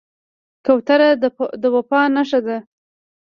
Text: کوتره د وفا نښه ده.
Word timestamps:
کوتره 0.65 1.09
د 1.61 1.63
وفا 1.75 2.01
نښه 2.15 2.39
ده. 2.45 2.57